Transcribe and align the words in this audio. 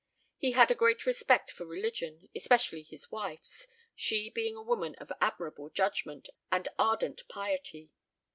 He 0.39 0.53
had 0.53 0.71
a 0.71 0.73
great 0.73 1.05
respect 1.05 1.51
for 1.51 1.63
religion, 1.67 2.27
especially 2.35 2.81
his 2.81 3.11
wife's, 3.11 3.67
she 3.95 4.31
being 4.31 4.55
a 4.55 4.63
woman 4.63 4.95
of 4.95 5.11
admirable 5.21 5.69
judgment 5.69 6.27
and 6.51 6.67
ardent 6.79 7.21
piety. 7.29 7.91